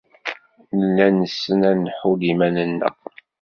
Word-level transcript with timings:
Nella 0.77 1.07
nessen 1.09 1.61
ad 1.69 1.75
nḥudd 1.85 2.21
iman-nneɣ. 2.31 2.95